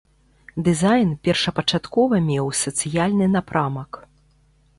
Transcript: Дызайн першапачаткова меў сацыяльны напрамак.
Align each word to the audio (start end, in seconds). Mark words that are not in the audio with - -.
Дызайн 0.67 1.09
першапачаткова 1.27 2.15
меў 2.31 2.47
сацыяльны 2.63 3.25
напрамак. 3.37 3.91